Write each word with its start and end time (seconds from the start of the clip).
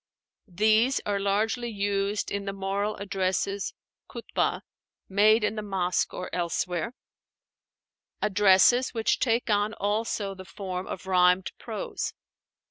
These 0.47 0.99
are 1.05 1.19
largely 1.19 1.69
used 1.69 2.31
in 2.31 2.45
the 2.45 2.53
moral 2.53 2.95
addresses 2.95 3.75
(Khútbah) 4.09 4.61
made 5.07 5.43
in 5.43 5.55
the 5.55 5.61
mosque 5.61 6.11
or 6.11 6.33
elsewhere, 6.33 6.95
addresses 8.19 8.95
which 8.95 9.19
take 9.19 9.51
on 9.51 9.75
also 9.75 10.33
the 10.33 10.43
form 10.43 10.87
of 10.87 11.05
rhymed 11.05 11.51
prose. 11.59 12.13